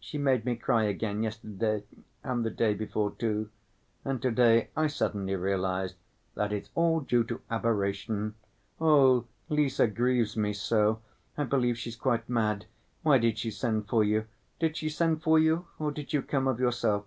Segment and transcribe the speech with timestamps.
[0.00, 1.84] She made me cry again yesterday,
[2.24, 3.50] and the day before, too,
[4.04, 5.94] and to‐day I suddenly realized
[6.34, 8.34] that it's all due to aberration.
[8.80, 11.00] Oh, Lise grieves me so!
[11.38, 12.66] I believe she's quite mad.
[13.04, 14.26] Why did she send for you?
[14.58, 17.04] Did she send for you or did you come of yourself?"